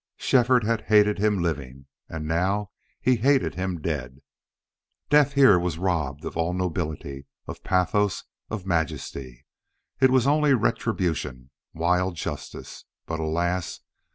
[0.17, 4.17] Shefford had hated him living, and now he hated him dead.
[5.11, 9.45] Death here was robbed of all nobility, of pathos, of majesty.
[9.99, 11.51] It was only retribution.
[11.75, 12.85] Wild justice!
[13.05, 13.81] But alas!